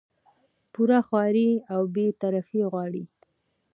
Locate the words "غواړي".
2.71-3.03